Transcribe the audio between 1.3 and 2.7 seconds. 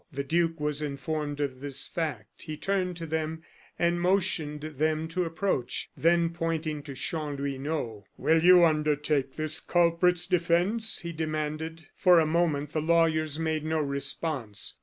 of this fact. He